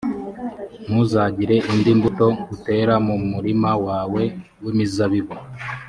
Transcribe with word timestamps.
ntuzagire 0.85 1.55
indi 1.71 1.91
mbuto 1.97 2.27
utera 2.53 2.93
mu 3.07 3.15
murima 3.31 3.71
wawe 3.85 4.23
w’imizabibu; 4.63 5.35